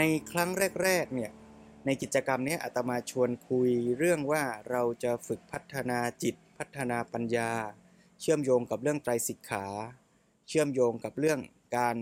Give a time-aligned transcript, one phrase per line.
[0.00, 0.50] ในครั้ง
[0.82, 1.32] แรกๆเนี่ย
[1.84, 7.50] ในกิจกรรมนี้อาตมาชวนคุยเรื่องว่าเราจะฝึกพัฒนาจิตพัฒนาปัญญา
[8.20, 9.66] เชื่อมโยงกับเรื่องไตรสิกขา
[10.48, 11.40] เชื่อมโยงกับเรื่อง
[11.78, 11.96] การ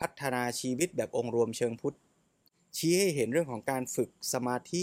[0.00, 1.96] พัฒนาชีวิตแบบองค์รวมเชิงพุทธ
[2.76, 4.82] ชี้ให้เห็นเรื่องของการฝึกสมาธิ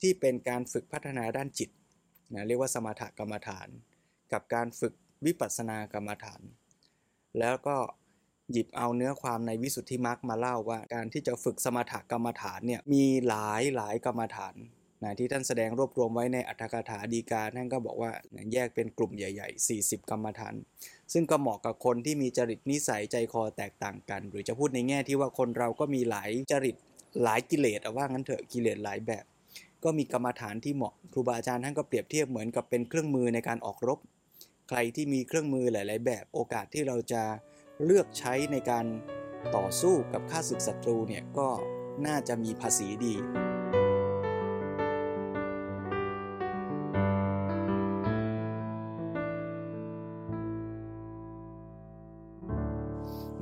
[0.00, 1.70] ที่เป็นการฝึกพัฒนาด้านจิต
[2.34, 3.68] นะเรียกว่าสมถกรรมฐาน
[4.32, 4.94] กับการฝึก
[5.26, 6.40] วิปัสสนากรรมฐาน
[7.38, 7.76] แล้วก็
[8.52, 14.54] หยิบเอาเนื้อความในวิสุทธิมรรคมาเล่าว่าการที่จะฝึกสมถกรรมฐานเนี่ยมีหลายหลายกรรมฐาน
[15.02, 18.10] นะที่ท่านแสดงรวบรวมไว้ในอัตถกถาดีกาท่านก็บอกว่า
[18.52, 20.54] แยกเป็นกลุ่มใหญ่ ๆ 40 กรรมฐาน
[21.12, 26.76] ซึ่งก็เหมาะกับคนที่มีจริตนิสัยใจคอแตกต่างกัน หรือจะพูดในแง่ที่ว่าคนเราก็มีหลายจริต
[27.24, 29.24] หลายกิเลสว่างั้นเถอะกิเลสหลายแบบ
[29.84, 33.98] ก็มีกรรมฐานที่เหมาะครูบาอาจารย์ท่านก็เปรียบเทียบเหมือนกับเป็นเครื่องมือในการออกรบ
[34.68, 37.22] ใครที่มีเครื่องมือหลาย ๆ แบบโอกาสที่เราจะ
[37.84, 38.86] เลือกใช้ในการ
[39.56, 41.48] ต่อสู้กับข้าศึกศัตรูเนี่ยก็
[42.06, 43.14] น่าจะมีภาษีดี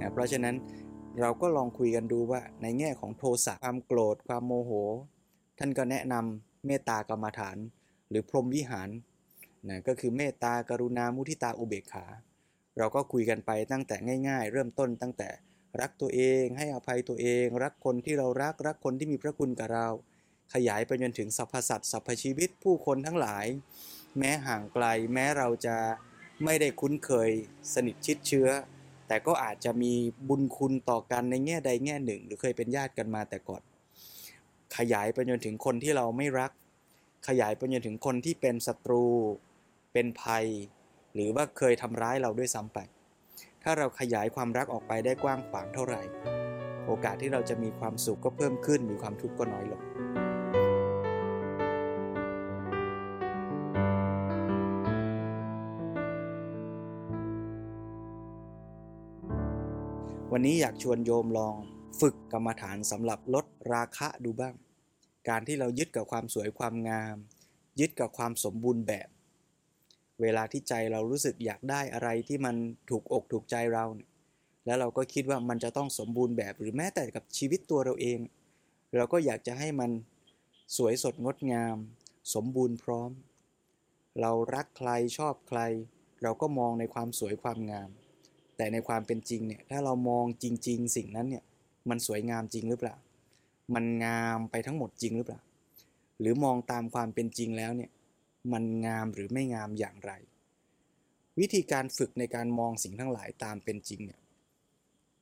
[0.00, 0.56] นะเพราะฉะนั้น
[1.20, 4.72] เราก็ลองคุยกันดูว่าในแง่ของโทสะความโกรธความโมโห
[5.58, 7.56] ท่านก็แนะนำเมตตากรรมฐาน
[8.08, 8.88] หรือพรหมวิหาร
[9.68, 12.06] นะก็คือเมตตากรุณามุทิตาอุเบกขา
[12.78, 13.96] เราก็คุยกันไปตั้งแต่
[14.28, 15.28] ง่าย ๆ เริ่มต้นตั้งแต่
[15.80, 19.88] รักตัวเอง ให้อภัยตัวเอง รักคนที่เรารักรักคนที่มีพระคุณกับเรา
[20.54, 23.46] ขยายไปจนถึงสรรพสัตว์สรรพชีวิตผู้คนทั้งหลาย
[24.18, 24.84] แม้ห่างไกล
[25.14, 25.76] แม้เราจะ
[26.44, 27.30] ไม่ได้คุ้นเคย
[27.74, 28.48] สนิทชิดเชื้อ
[29.08, 29.92] แต่ก็อาจจะมี
[30.28, 33.62] บุญคุณต่อกันในแง่ใดแง่หนึ่ง หรือเคยเป็นญาติกันมาแต่ก่อน
[34.76, 36.52] ขยายไปจนถึงคนที่เราไม่รัก
[37.28, 39.04] ขยายไปจนถึงคนที่เป็นศัตรู
[39.92, 40.46] เป็นภัย
[41.18, 42.78] หรือว่าเคยทำร้ายเราด้วยซ้ำไป
[43.62, 46.02] ถ้าเราขยายความรักออกไปได้กว้างขวางเท่าไหร่
[46.86, 49.82] โอกาสที่เราจะมีความสุขก็เพิ่มขึ้น มีความทุกข์ก็น้อยลง
[60.32, 61.56] วันนี้อยากชวนโยมลอง
[62.00, 64.54] ฝึกกรรมฐานสำหรับลดราคะดูบ้าง
[65.28, 67.16] การที่เรายึดกับความสวยความงาม
[67.80, 69.08] ยึดกับความสมบูรณ์แบบ
[70.22, 72.56] เวลาที่ใจเรารู้สึกอยากได้อะไรที่มัน
[72.90, 74.10] ถูกอกถูกใจเราเนี่ย
[74.66, 78.18] แล้วเราก็คิดว่ามันจะต้องสมบูรณ์แบบหรือแม้แต่กับชีวิตตัวเราเอง
[78.96, 79.90] เราก็อยากจะให้มัน
[80.76, 81.76] สวยสดงดงาม
[82.34, 83.10] สมบูรณ์พร้อม
[84.20, 85.60] เรารักใครชอบใคร
[86.22, 87.90] เราก็มองในความสวยความงาม
[88.56, 91.44] แต่ในความเป็นจริงเนี่ยถ้าเรามองจริง ๆ สิ่งนั้นเนี่ย
[91.88, 92.96] มันสวยงามจริงหรือเปล่า
[93.74, 95.40] มันงามไปทั้งหมดจริงหรือเปล่า
[96.20, 97.90] หรือมองตามความเป็นจริงแล้วเนี่ย
[98.52, 100.12] มันงามหรือไม่งามอย่างไร
[101.40, 104.20] วิธีการฝึกในการมองสิ่งทั้งหลายตามเป็นจริงเนี่ย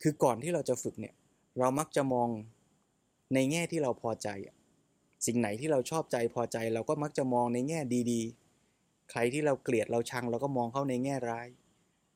[0.02, 1.14] คือก่อนที่เราจะฝึกเนี่ย
[1.58, 2.28] เรามักจะมอง
[3.34, 4.28] ในแง่ที่เราพอใจ
[5.26, 7.80] สิ่งไหนที่เราชอบใจพอใจ เราก็มักจะมองในแง่
[8.10, 11.46] ดีๆ ใครที่เราเกลียดเราชัง เราก็มองเข้าในแง่ร้าย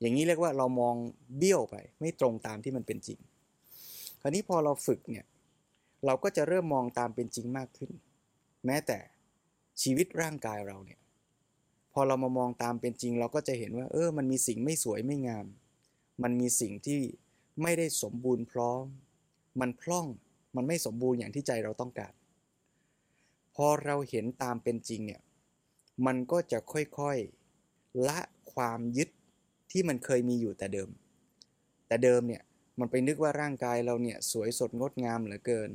[0.01, 0.95] อย่างนี้เรียกว่าเรามอง
[1.39, 3.19] เบี้ยวไป ไม่ตรงตามที่มันเป็นจริง
[4.21, 5.27] คราวนี้พอเราฝึกเนี่ย
[6.07, 7.91] เราก็จะเริ่มมองตามเป็นจริงมากขึ้น
[8.67, 8.99] แม้แต่
[9.83, 11.01] ชีวิตร่างกายเราเนี่ย
[11.93, 15.47] พอเรามามองตามเป็นจริง เราก็จะเห็นว่า เออ มันมีสิ่งไม่สวยไม่งาม
[16.23, 17.01] มันมีสิ่งที่
[17.63, 18.85] ไม่ได้สมบูรณ์พร้อม
[19.61, 20.07] มันพร่อง
[20.57, 22.13] มันไม่สมบูรณ์อย่างที่ใจเราต้องการ
[23.55, 25.21] พอเราเห็นตามเป็นจริงเนี่ย
[26.07, 28.21] มันก็จะค่อยๆละ
[28.53, 29.09] ความยึด
[29.71, 30.91] ที่มันเคยมีอยู่แต่เดิม
[31.89, 32.43] แต่เดิมเนี่ย
[32.79, 35.71] มันไปนึกว่าร่างกายเราเนี่ยสวยสดงดงามเหลือเกิน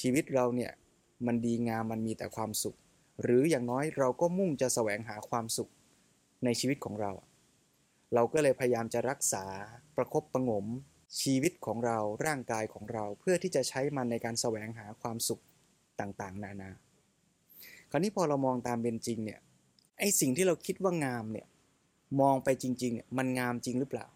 [0.00, 0.72] ชีวิตเราเนี่ย
[1.26, 2.76] มันดีงามมันมีแต่ความสุข
[3.22, 5.70] หรืออย่างน้อยเราก็มุ่งจะแสวงหาความสุข
[6.44, 7.12] ในชีวิตของเรา
[8.14, 9.44] เราก็เลยพยายามจะรักษา
[9.96, 10.66] ประครบประงม
[11.22, 15.42] ชีวิตของเราร่างกายของเราเพื่อที่จะใช้มันในการแสวงหาความสุข
[16.00, 16.70] ต่างๆ นานา
[17.90, 19.40] คราวนี้พอเรามองตามเป็นจริงเนี่ย
[19.98, 21.46] ไอสิ่งที่เราคิดว่างามเนี่ย
[22.20, 24.06] มองไปจริงๆเนี่ยมันงามจริงหรือเปล่า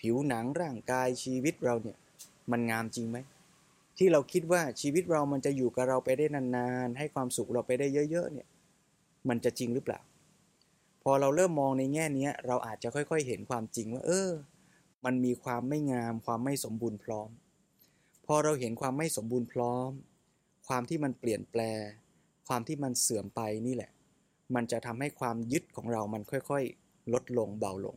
[0.00, 1.98] ผิวหนังร่างกายชีวิตเราเนี่ย
[2.50, 3.18] มันงามจริงไหม
[3.98, 8.48] ที่เราคิดว่าชีวิตเรามันจะอยู่กับเราไปได้นานๆ ให้ความสุขเราไปได้เยอะๆเนี่ย
[9.28, 10.00] มันจะจริงหรือเปล่า
[11.02, 14.30] พอเราเริ่มมองในแง่นี้เราอาจจะค่อยๆ เห็นความจริงว่า เออ
[15.04, 17.30] มันมีความไม่งามความไม่สมบูรณ์พร้อม
[18.26, 19.90] พอเราเห็นความไม่สมบูรณ์พร้อม
[20.68, 21.84] ความที่มันเปลี่ยนแปลง
[22.48, 23.90] ความที่มันเสื่อมไปนี่แหละ
[24.54, 27.96] มันจะทำให้ความยึดของเรามันค่อยๆ ลดลงเบาลง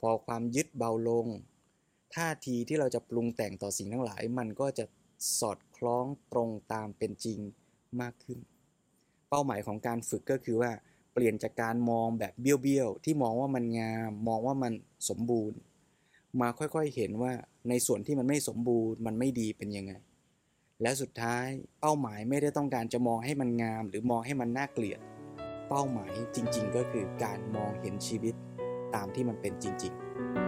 [0.00, 1.26] พอความยึดเบาลง
[2.14, 4.84] ท่าทีที่เราจะปรุงแต่งต่อสิ่งทั้งหลาย มันก็จะ
[5.38, 7.38] สอดคล้องตรงตามเป็นจริง
[8.00, 8.38] มากขึ้น
[9.28, 10.70] เป้าหมายของการฝึกก็คือว่า
[11.12, 14.72] เปลี่ยนจากการมองแบบเบี้ยวๆที่มองว่ามันงาม มองว่ามัน
[15.08, 15.58] สมบูรณ์
[16.40, 17.32] มาค่อยๆเห็นว่า
[17.68, 19.92] ในส่วนที่มันไม่สมบูรณ์ มันไม่ดีเป็นยังไง
[20.82, 21.46] และสุดท้าย
[21.80, 25.00] เป้าหมายไม่ได้ต้องการจะมองให้มันงาม หรือมองให้มันน่าเกลียด
[25.68, 28.34] เป้าหมายจริงๆ ก็คือการมองเห็นชีวิต
[28.94, 30.43] ตามที่มันเป็นจริง ๆ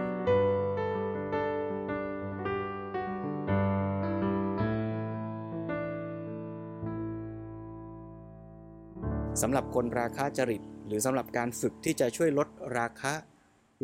[9.41, 12.47] สำหรับคนราคะจริต หรือสำหรับการฝึกที่จะช่วยลด
[12.77, 13.13] ราคะ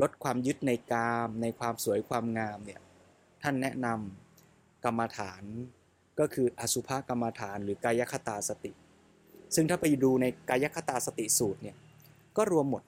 [0.02, 2.82] ลดความยึดในกาม ในความสวยความงามเนี่ย
[3.44, 5.44] ท่านแนะนำกรรมฐาน
[6.20, 8.72] ก็คืออสุภกรรมฐานหรือกายคตาสติ
[9.56, 11.78] ซึ่งถ้าไปดูในกายคตาสติสูตรเนี่ย
[12.38, 12.84] ก็รวมหมด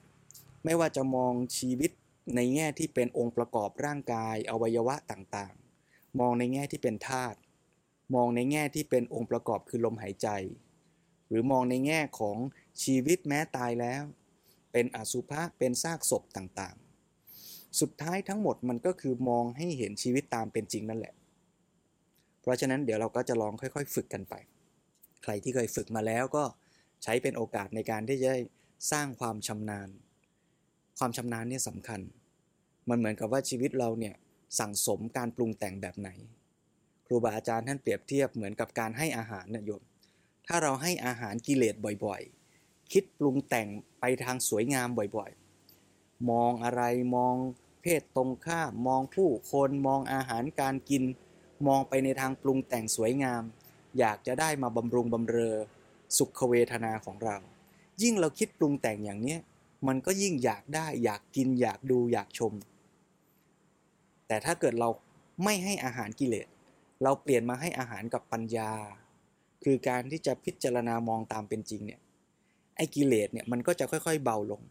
[0.64, 1.90] ไม่ว่าจะมองชีวิต
[2.36, 7.38] ในแง่ที่เป็นองค์ประกอบร่างกาย อวัยวะต่างๆ มองในแง่ที่เป็นธาตุ
[8.14, 10.28] มองในแง่ที่เป็นองค์ประกอบคือลมหายใจ
[11.28, 12.36] หรือมองในแง่ของ
[12.84, 14.02] ชีวิตแม้ตายแล้ว
[14.72, 21.14] เป็นอสุภะเป็นซากศพต่างๆ สุดท้ายทั้งหมดมันก็คือมองให้เห็นชีวิตตามเป็นจริงนั่นแหละ
[22.40, 24.34] เพราะฉะนั้นเดี๋ยวเราก็จะลองค่อยๆ ฝึกกันไป
[25.22, 26.44] ใครที่เคยฝึกมาแล้วก็
[27.02, 28.32] ใช้เป็นโอกาสในการที่จะ
[28.92, 29.88] สร้างความชำนาญ
[30.98, 32.00] ความชำนาญเนี่ยสำคัญ
[32.88, 34.14] มันเหมือนกับว่าชีวิตเราเนี่ย
[34.58, 36.08] สั่งสมการปรุงแต่งแบบไหน
[37.06, 39.82] ครูบาอาจารย์ท่านเปรียบเทียบเหมือนกับการให้อาหารเนี่ยโยม
[40.46, 43.68] ถ้าเราให้อาหารกิเลสบ่อยๆ คิดปรุงแต่ง
[44.00, 46.82] ไปทางสวยงามบ่อยๆ มองอะไร
[47.16, 47.34] มอง
[47.82, 51.02] เพศตรงข้ามมองผู้คนมองอาหารการกิน
[51.66, 53.42] มองไปในทางปรุงแต่งสวยงาม
[53.98, 55.56] อยากจะได้มาบำรุงบำเรอ
[56.16, 57.36] สุขเวทนาของเรา
[58.02, 59.36] ยิ่งเราคิดปรุงแต่งอย่างนี้
[59.86, 62.52] มันก็ยิ่งอยากได้อยากกินอยากดูอยากชม
[64.26, 64.88] แต่ถ้าเกิดเรา
[65.44, 66.48] ไม่ให้อาหารกิเลส
[67.02, 68.72] เราเปลี่ยนมาให้อาหารกับปัญญา
[69.64, 72.00] คือการที่จะพิจารณามองตามเป็นจริงเนี่ย
[72.76, 74.62] ไอ้กิเลสเนี่ยมันก็จะค่อยๆเบาลง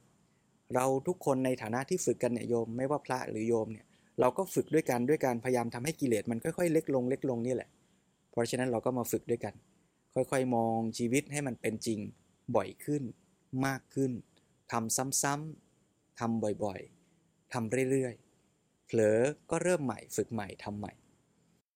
[0.76, 3.86] เราทุกคนในฐานะที่ฝึกกันเนี่ยโยม ไม่ว่าพระหรือโยมเนี่ย
[4.20, 7.70] เราก็ฝึกด้วยกันด้วยการพยายามทำให้กิเลสมันค่อยๆ เล็กลงเล็กลงนี่แหละ
[8.32, 9.54] เพราะฉะนั้นเราก็มาฝึกด้วยกัน
[10.14, 12.00] ค่อยๆ มองชีวิตให้มันเป็นจริง
[12.56, 13.04] บ่อยขึ้น
[13.66, 14.12] มากขึ้น
[14.72, 20.94] ทำซ้ำๆทำบ่อยๆทำเรื่อยๆ เผลอก็เริ่มใหม่ฝึกใหม่ทำใหม่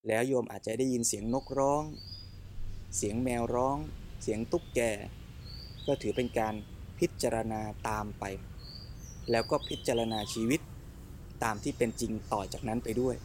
[0.08, 1.84] แล้วโยมอาจจะได้ยินเสียงนกร้อง
[2.96, 3.78] เสียงแมวร้อง
[4.24, 4.80] เสียงตุ๊กแก
[5.88, 6.54] ก็ถือเป็นการ
[7.00, 8.24] พิจารณาตามไป
[9.32, 10.62] แล้วก็พิจารณาชีวิต
[11.44, 13.16] ตามที่เป็นจริงต่อจากนั้นไปด้วย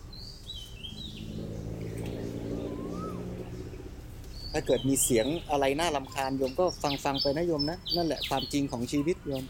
[4.52, 9.44] ถ้าเกิดมีเสียงอะไรน่าลำคาญโยมก็ฟังฟังไปนะโยมนะ นั่นแหละความจริงของชีวิตโยม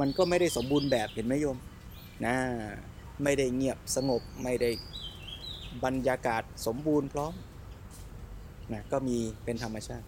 [0.00, 1.58] มันก็ไม่ได้สมบูรณ์แบบเห็นไหมโยม
[2.24, 2.36] นะ
[3.22, 4.70] ไม่ได้เงียบสงบไม่ได้
[5.84, 7.32] บรรยากาศสมบูรณ์พร้อม
[8.72, 10.04] นะก็มีเป็นธรรมชาติ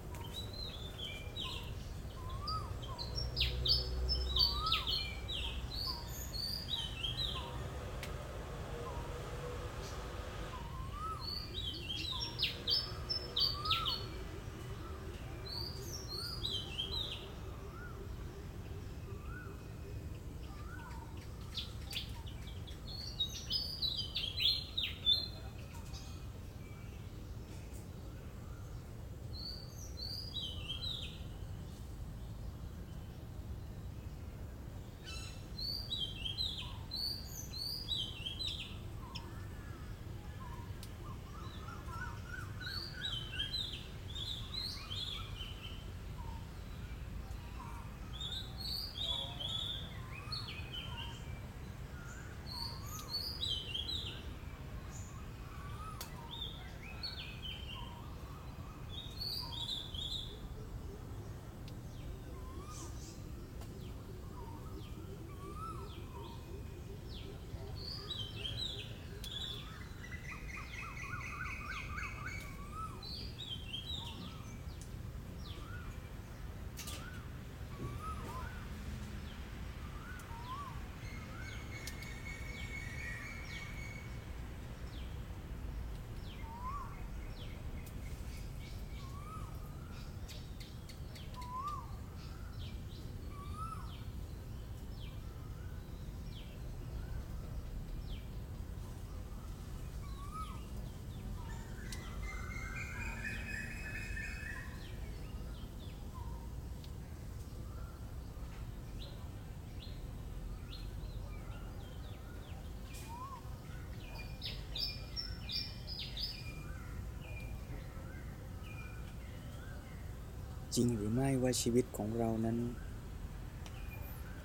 [120.77, 122.59] จริงหรือไม่ว่าชีวิตของเรานั้น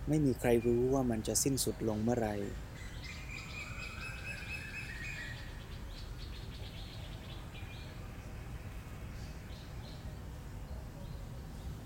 [0.08, 2.36] ไม่มีใครรู้ว่ามันจะสิ้นสุดลงเมื่อไหร่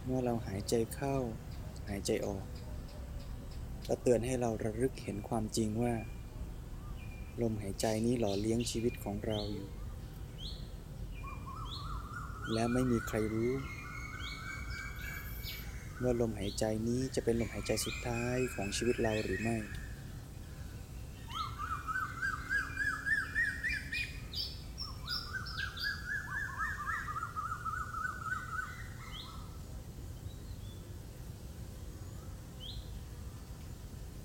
[0.06, 1.16] เมื่อเราหายใจเข้า
[1.90, 2.46] หายใจออก
[3.88, 5.94] ก็เตือนให้เราระลึกเห็นความจริงว่า
[7.42, 9.68] ลมหายใจนี้หล่อเลี้ยงชีวิตของเราอยู่
[12.54, 13.52] และไม่มีใครรู้
[16.04, 19.58] ว่าลมหายใจนี้จะเป็นลมหายใจสุดท้ายของชีวิตเราหรือไม่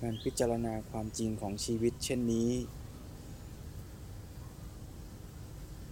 [0.01, 2.51] การพิจารณาความจริงของชีวิตเช่นนี้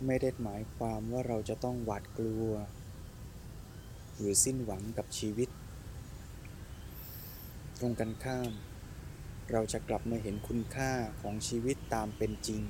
[0.07, 2.51] ไม่ได้หมายความว่าเราจะต้องหวาดกลัว
[4.17, 5.49] หรือสิ้นหวังกับชีวิต
[7.81, 8.53] ตรงกันข้าม
[9.51, 12.63] เราจะกลับมาเห็นคุณค่าของชีวิตตามเป็นจริง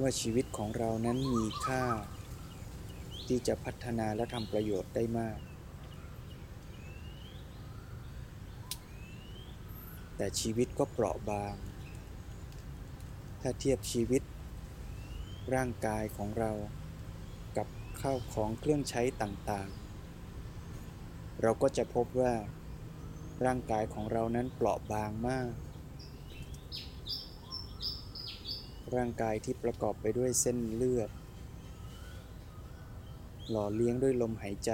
[0.00, 1.84] ว่าชีวิตของเรานั้นมีค่า
[3.26, 5.38] ที่จะพัฒนาและทำประโยชน์ได้มาก
[10.16, 11.56] แต่ชีวิตก็เปราะบาง
[13.40, 14.22] ถ้าเทียบชีวิต
[15.54, 16.52] ร่างกายของเรา
[17.56, 17.68] กับ
[18.00, 22.34] ข้าวของเครื่องใช้ต่างๆ เราก็จะพบว่า
[23.46, 25.50] ร่างกายของเรานั้นเปราะบางมาก
[28.94, 31.10] ร่างกายที่ประกอบไปด้วยเส้นเลือด
[33.50, 34.72] หล่อเลี้ยงด้วยลมหายใจ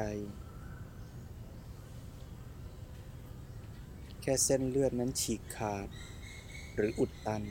[4.23, 5.89] แค่เส้นเลือดนั้นฉีกขาด
[6.75, 7.43] หรืออุดตัน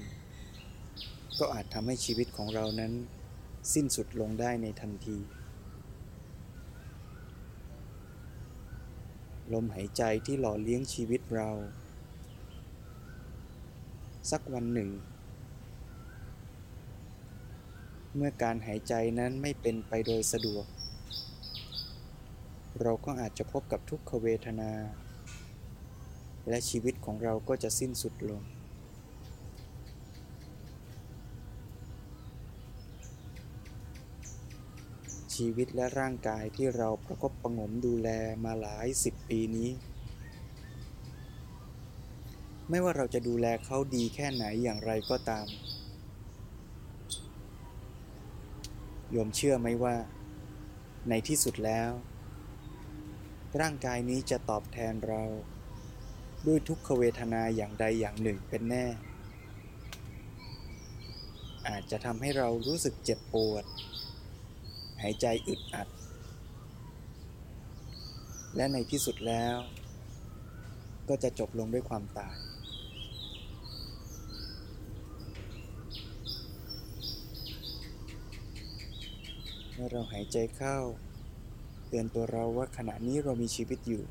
[1.40, 2.94] ก็อาจทำให้ชีวิตของเรานั้น
[3.74, 5.18] สิ้นสุดลงได้ในทันที
[9.54, 11.50] ลมหายใจที่หล่อเลี้ยงชีวิตเรา
[14.32, 14.90] สักวันหนึ่ง
[18.16, 20.66] เมื่อการหายใจนั้นไม่เป็นไปโดยสะดวก
[22.82, 24.72] เราก็อาจจะพบกับทุกขเวทนา
[26.50, 28.42] และชีวิตของเราก็จะสิ้นสุดลง
[35.38, 38.10] ชีวิตและร่างกายที่เราประคบประงมดูแล
[38.46, 39.70] มาหลายสิบปีนี้
[42.70, 45.48] ไม่ว่าเราจะดูแลเขาดีแค่ไหนอย่างไรก็ตาม
[49.12, 49.96] โยมเชื่อไหมว่า
[51.10, 51.92] ในที่สุดแล้ว
[53.62, 55.24] ร่างกายนี้จะตอบแทนเรา
[56.46, 58.86] ด้วยทุกขเวทนาอย่างใดอย่างหนึ่งเป็นแน่
[61.68, 63.66] อาจจะทำให้เรารู้สึกเจ็บปวด
[65.02, 65.88] หายใจอึดอัด
[68.56, 69.56] และในที่สุดแล้ว
[71.10, 72.38] ก็จะจบลงด้วยความตาย
[79.74, 80.78] เมื่อเราหายใจเข้า
[81.88, 84.04] เตือนตัวเราว่าขณะนี้เรามีชีวิตอยู่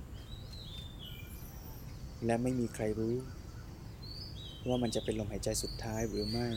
[2.25, 3.17] และไม่มีใครรู้
[4.69, 6.49] ว่ามันจะเป็นลมหายใจสุดท้ายหรือไม่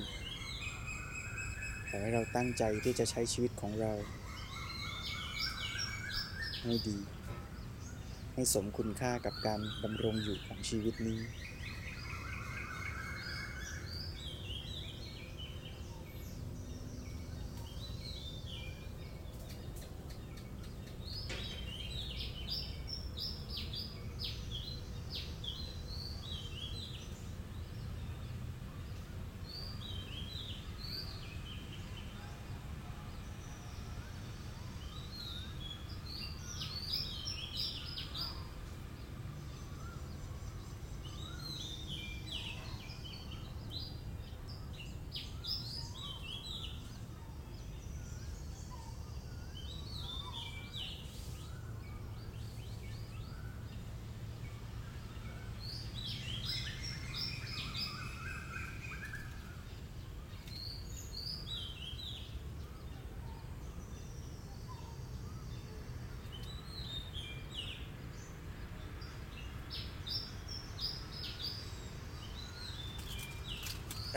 [1.92, 3.92] ขอให้เราตั้งใจที่จะใช้ชีวิตของเรา
[6.64, 6.98] ให้ดี
[8.34, 11.20] ให้สมคุณค่ากับการดำรงอยู่ของชีวิตนี้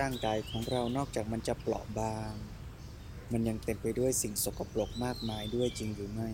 [0.01, 2.33] ร่างกายของเรานอกจากมันจะเปราะบาง
[3.33, 6.29] มันยังเต็มไปด้วยสิ่งสกปรกมากมายด้วยจริงหรือไม่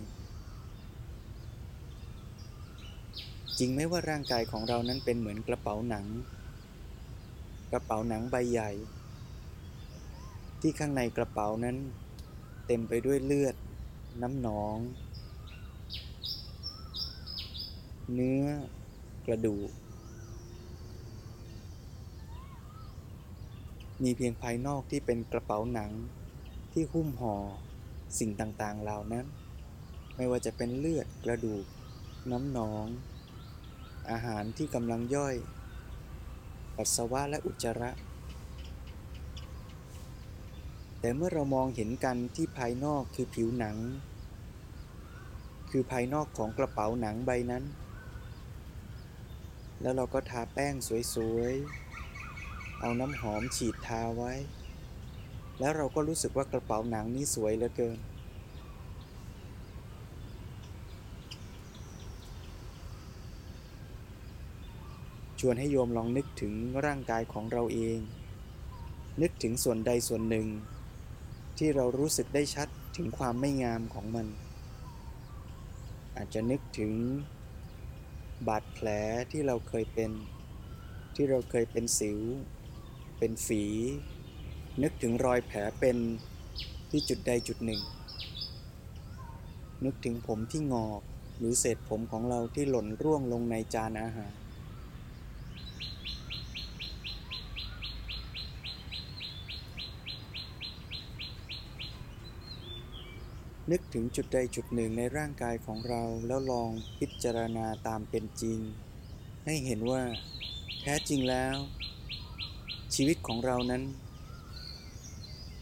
[3.58, 6.06] จริงไหมว่าร่างกายของเรานั้นเป็นเหมือนกระเป๋าหนัง
[7.72, 8.70] กระเป๋าหนังใบใหญ่
[10.60, 11.76] ที่ข้างในกระเป๋านั้น
[12.66, 13.56] เต็มไปด้วยเลือด
[14.22, 14.76] น้ำหนอง
[18.14, 18.44] เนื้อ
[19.26, 19.70] กระดูก
[24.02, 25.90] มีเพียงภายนอกที่เป็นกระเป๋าหนัง
[26.72, 27.36] ที่หุ้มห่อ
[28.18, 29.26] สิ่งต่างๆเหล่านั้น
[30.16, 31.64] ไม่ว่าจะเป็นเลือดกระดูก
[32.30, 32.86] น้ำหนอง
[34.10, 35.34] อาหารที่กำลังย่อย
[36.76, 37.90] ปัสสาวะและอุจจาระ
[41.00, 43.76] แต่เมื่อเรามองเห็นกันที่ภายนอกคือผิวหนัง
[45.70, 47.64] คือภายนอกของกระเป๋าหนังใบนั้น
[49.80, 50.74] แล้วเราก็ทาแป้ง
[51.14, 51.87] สวยๆ
[52.80, 54.32] เอาน้ำหอมฉีดทาไว้
[55.58, 57.98] แล้วเราก็รู้สึกว่ากระเป๋าหนังนี้สวยเหลือเกิน
[65.40, 66.54] ชวนให้โยมลองนึกถึง
[66.84, 67.98] ร่างกายของเราเอง
[69.22, 70.46] นึกถึงส่วนใดส่วนหนึ่ง
[71.58, 74.26] ที่เรารู้สึกได้ชัดถึงความไม่งามของมัน
[76.16, 76.92] อาจจะนึกถึง
[78.48, 78.86] บาดแผล
[79.30, 80.10] ที่เราเคยเป็น
[81.14, 82.20] ที่เราเคยเป็นสิว
[83.18, 83.62] เป็นฝี
[84.82, 85.96] นึกถึงรอยแผลเป็น
[86.90, 87.80] ที่จุดใดจุดหนึ่ง
[89.84, 91.02] นึกถึงผมที่งอก
[91.38, 94.34] หรือเศษผมของเราที่หล่นร่วงลงในจานอาหาร
[103.72, 108.58] นึกถึงจุดใดจุดหนึ่งในร่างกายของเราแล้วลองพิจารณาตามเป็นจริง
[109.44, 110.02] ให้เห็นว่า
[110.80, 111.56] แท้จริงแล้ว
[112.94, 113.82] ชีวิตของเรานั้น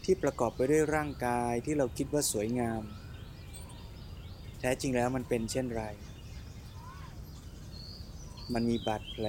[0.03, 2.83] ที่ประกอบไปด้วยร่างกายที่เราคิดว่าสวยงาม
[4.59, 5.83] แท้จริงแล้วมันเป็นเช่นไร
[8.53, 9.25] มันมีบาดแผล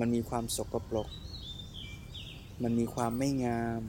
[0.00, 1.08] มันมีความสกปรก
[2.62, 3.80] มันมีความไม่งาม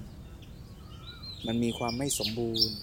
[1.48, 2.78] มันมีความไม่สมบูรณ์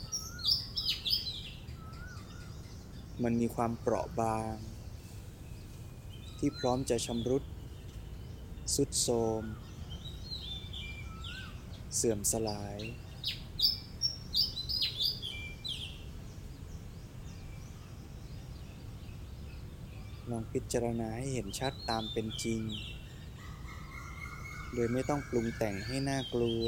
[3.22, 4.54] มันมีความเปราะบาง
[6.38, 7.42] ที่พร้อมจะชำรุด
[8.74, 9.08] สุดโท
[9.40, 9.42] ม
[11.96, 12.78] เสื่อมสลาย
[20.30, 22.60] ลองพิจารณาให้เห็นชัดตามเป็นจริง
[24.74, 26.64] โดยไม่ต้องปรุงแต่งให้น่ากลัว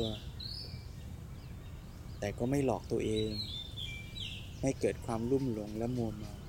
[2.18, 3.30] แต่ก็ไม่หลอกตัวเอง
[4.62, 6.43] ให้เกิดความลุ่มหลงและมัวเมา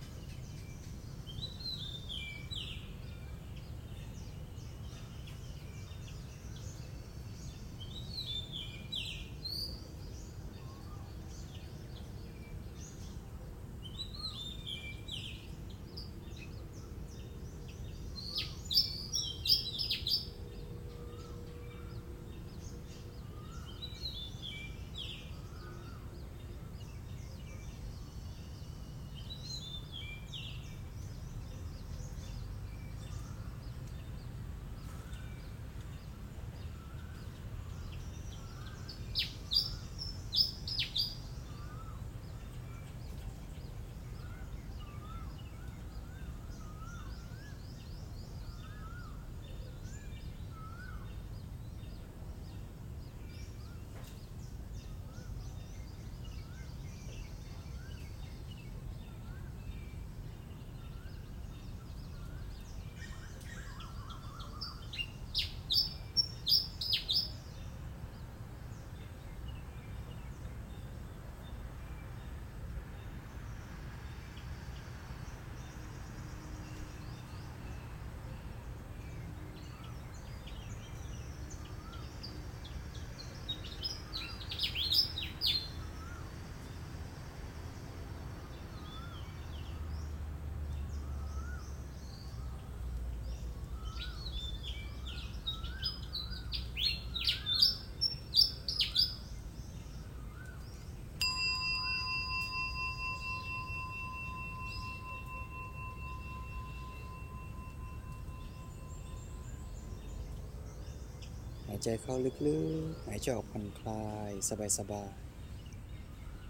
[111.88, 112.16] ใจเข้า
[112.48, 114.32] ลึกๆ หายใจออกผ่อนคลาย
[114.78, 115.14] สบาย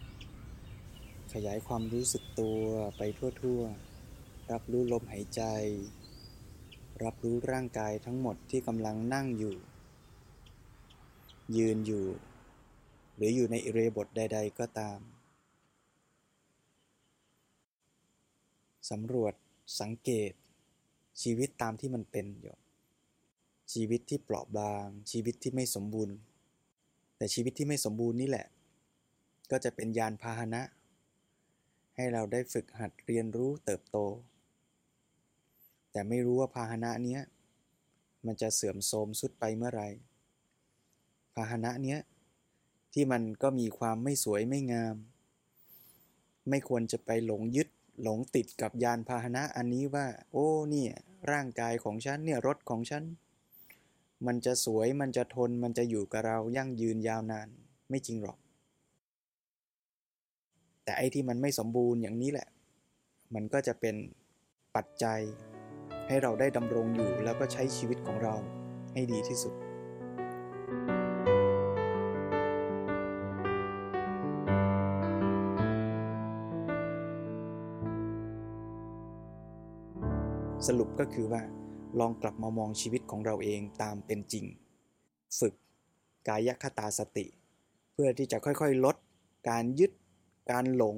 [0.02, 2.60] ๆ ขยายความรู้สึกตัว
[2.98, 3.02] ไป
[3.42, 5.42] ทั่วๆ รับรู้ลมหายใจ
[7.04, 9.56] รับรู้ร่างกายทั้งหมดที่กำลังนั่งอยู่
[11.58, 12.08] ยืนอยู่
[13.16, 15.00] หรืออยู่ในอิเรบทใด ๆ ก็ตาม
[18.90, 19.34] สำรวจ
[19.82, 20.32] สังเกต
[21.22, 22.56] ชีวิตตามที่มันเป็นอยู่
[23.74, 26.16] ชีวิตที่เปราะบาง ชีวิตที่ไม่สมบูรณ์
[27.18, 28.46] แต่ชีวิตที่ไม่สมบูรณ์นี่แหละ
[29.52, 30.62] ก็จะเป็นยานพาหนะ
[31.96, 33.98] ให้เราได้ฝึกหัดเรียนรู้เติบโต
[35.92, 37.22] แต่ไม่รู้ว่าพาหนะเนี้ย
[38.26, 39.84] มันจะเสื่อมโทรมสุดไปเมื่อไร
[41.36, 42.00] พาหนะเนี้ย
[42.94, 44.96] ที่มันก็มีความไม่สวยไม่งาม
[46.50, 47.70] ไม่ควรจะไปหลงยึด
[48.04, 50.92] หลงติดกับยานพาหนะอันนี้ว่า โอ้เนี่ย
[51.32, 53.04] ร่างกายของฉันเนี่ยรถของฉัน
[54.28, 57.48] มันจะสวยมันจะทนมันจะอยู่กับเรายั่งยืนยาวนาน
[57.90, 58.40] ไม่จริงหรอก
[60.84, 62.48] แต่ไอ้ที่มันไม่สมบูรณ์อย่างนี้แหละ
[63.36, 63.96] มันก็จะเป็น
[64.76, 65.20] ปัจจัย
[66.08, 68.36] ให้เราได้ดำรงอยู่แล้วก็ใช้ชีวิตของเรา
[68.94, 69.54] ให้ดีที่สุด
[80.68, 81.42] สรุปก็คือว่า
[82.00, 84.46] ลองกลับมามองชีวิตของเราเองตามเป็นจริง
[85.40, 85.54] ฝึก
[86.28, 87.26] กายคตาสติ
[87.94, 88.96] เพื่อที่จะค่อยๆ ลด
[89.50, 89.92] การยึด
[90.52, 90.98] การหลง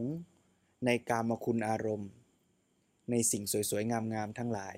[0.85, 2.11] ในการมคุณอารมณ์
[3.11, 4.77] ในสิ่งสวยๆ งามๆ ทั้งหลาย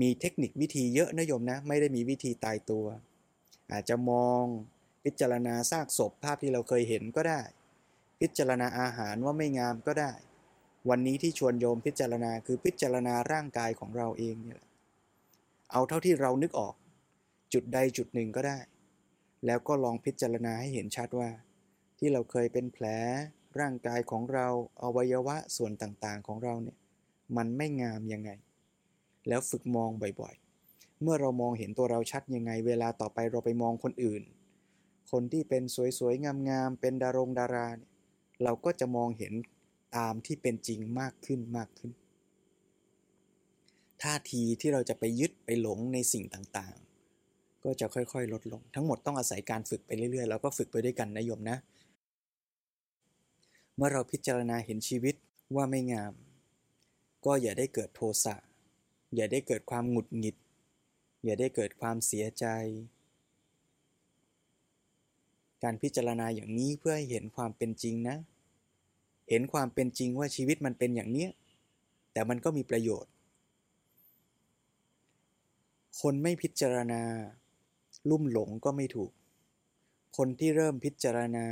[0.00, 2.86] มีเทคนิควิธีเยอะนะโยมนะ ไม่ได้มีวิธีตายตัว
[3.72, 4.42] อาจจะมอง
[5.04, 7.40] พิจารณาซากศพภาพที่เราเคยเห็นก็ได้
[8.20, 10.12] พิจารณาอาหารว่าไม่งามก็ได้
[10.90, 14.60] วันนี้ที่ชวนโยมพิจารณาคือพิจารณาร่างกายของเราเองเนี่ย
[15.72, 16.74] เอาเท่าที่เรานึกออก
[17.52, 18.58] จุดใดจุดหนึ่งก็ได้
[19.46, 21.30] แล้วก็ลองพิจารณาให้เห็นชัดว่า
[21.98, 22.86] ที่เราเคยเป็นแผล
[23.60, 24.46] ร่างกายของเรา
[24.82, 26.76] อวัยวะส่วนต่างๆของเราเนี่ย
[27.36, 28.30] มันไม่งามยังไง
[29.28, 34.22] แล้วฝึกมองบ่อยๆ เมื่อเรามองเห็นตัวเราชัดยังไง เวลาต่อไปเราไปมองคนอื่น
[35.10, 35.62] คนที่เป็น
[35.98, 37.90] สวยๆงามๆเป็นดารงดาราเนี่ย
[38.42, 39.32] เราก็จะมองเห็น
[39.96, 41.92] ตามที่เป็นจริงมากขึ้นมากขึ้น
[44.02, 51.58] ท่าทีที่เราจะไปยึดไปหลงในสิ่งต่างๆ ก็จะค่อยๆ ลดลง ทั้งหมดต้องอาศัยการฝึกไปเรื่อยๆ แล้วก็ฝึกไปด้วยกันนะโยมนะ
[53.76, 55.14] เมื่อเราพิจารณาเห็นชีวิต
[55.56, 56.12] ว่าไม่งาม
[57.24, 58.36] ก็อย่าได้เกิดโทสะ
[59.16, 60.36] อย่าได้เกิดความหงุดหงิด
[61.24, 62.46] อย่าได้เกิดความเสียใจ
[65.62, 68.16] การพิจารณาอย่างนี้เพื่อให้เห็นความเป็นจริงนะ
[69.28, 71.30] เห็นความเป็นจริงว่าชีวิตมันเป็นอย่างเนี้ย
[72.12, 73.12] แต่มันก็มีประโยชน์
[76.00, 77.02] คนไม่พิจารณา
[78.10, 79.12] ลุ่มหลงก็ไม่ถูก
[80.16, 81.46] คนที่เริ่มพิจารณา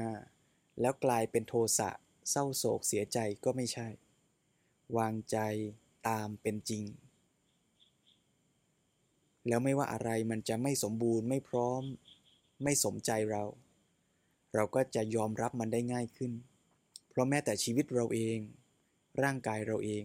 [0.81, 1.91] แล้วกลายเป็นโทสะ
[2.31, 3.89] เศร้าโศกเสียใจก็ไม่ใช่
[4.97, 5.39] วางใจ
[6.09, 6.85] ตามเป็นจริง
[9.49, 11.83] แล้วไม่ว่าอะไรมันจะไม่สมบูรณ์ไม่พร้อม
[12.63, 13.45] ไม่สมใจเรา
[14.55, 16.33] เราก็จะยอมรับมันได้ง่ายขึ้น
[17.15, 18.39] เพราะแม้แต่ชีวิตเราเอง
[19.23, 20.05] ร่างกายเราเอง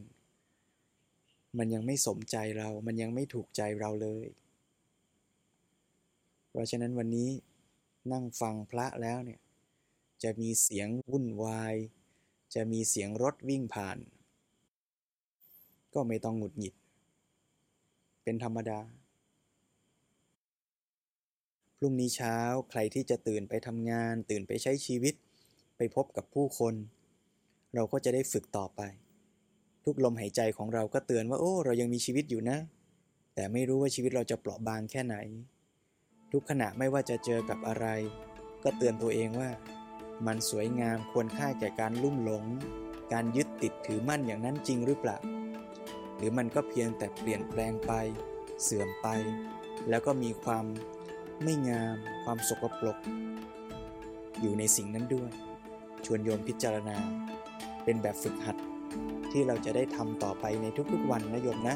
[1.58, 4.28] มันยังไม่สมใจเรา มันยังไม่ถูกใจเราเลย
[6.50, 7.30] เพราะฉะนั้นวันนี้
[8.12, 9.40] นั่งฟังพระแล้วเนี่ย
[10.24, 11.76] จะมีเสียงวุ่นวาย
[12.56, 13.98] จะมีเสียงรถวิ่งผ่าน
[15.94, 16.76] ก็ไม่ต้องหงุดหงิด
[18.24, 18.80] เป็นธรรมดา
[21.78, 22.38] พรุ่งนี้เช้า
[22.70, 25.16] ใครที่จะตื่นไปทำงาน ตื่นไปใช้ชีวิต
[25.78, 26.74] ไปพบกับผู้คน
[27.76, 28.82] เราก็จะได้ฝึกต่อไป
[29.86, 32.58] ทุกลมหายใจของเราก็เตือนว่าโอ้ เรายังมีชีวิตอยู่นะ
[33.36, 35.16] แต่ไม่รู้ว่าชีวิตเราจะเปราะบางแค่ไหน
[36.32, 37.88] ทุกขณะไม่ว่าจะเจอกับอะไร
[38.64, 39.50] ก็เตือนตัวเองว่า
[40.26, 42.46] มันสวยงามควรค่าแก่การลุ่มหลง
[43.14, 45.18] การยึดติดถือมั่นอย่างนั้นจริงหรือเปล่า
[46.18, 47.92] หรือมันก็เพียงแต่เปลี่ยนแปลงไป
[48.64, 49.08] เสื่อมไป
[49.90, 50.66] แล้วก็มีความ
[51.44, 52.98] ไม่งาม ความสกปรก
[54.40, 55.32] อยู่ในสิ่งนั้นด้วย
[56.06, 56.98] ชวนโยมพิจารณา
[57.90, 58.58] เป็นแบบฝึกหัด
[59.32, 61.76] ที่เราจะได้ทำต่อไปในทุกๆวันนะโยมนะ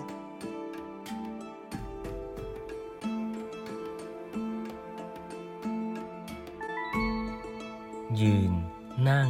[8.21, 8.51] ยืน
[9.09, 9.29] นั่ง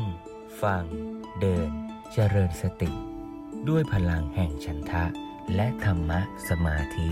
[0.62, 0.84] ฟัง
[1.42, 1.70] เดิน
[2.14, 2.92] เจริญสติ
[3.70, 5.06] ด้วยพลังแห่งฉันทะ
[5.56, 6.20] และธรรมะ
[6.50, 7.10] สมาธิ